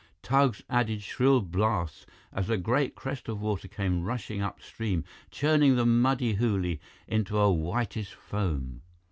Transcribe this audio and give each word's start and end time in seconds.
Tugs 0.23 0.63
added 0.67 1.03
shrill 1.03 1.41
blasts 1.41 2.07
as 2.33 2.49
a 2.49 2.57
great 2.57 2.95
crest 2.95 3.29
of 3.29 3.39
water 3.39 3.67
came 3.67 4.03
rushing 4.03 4.41
upstream, 4.41 5.03
churning 5.29 5.75
the 5.75 5.85
muddy 5.85 6.37
Hooghly 6.37 6.79
into 7.07 7.37
a 7.37 7.53
whitish 7.53 8.11
foam. 8.13 8.81